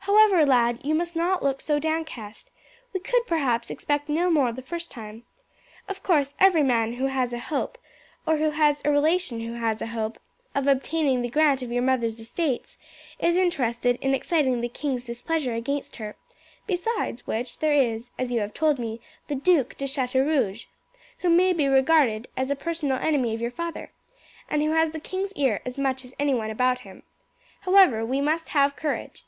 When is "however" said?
0.00-0.44, 27.62-28.04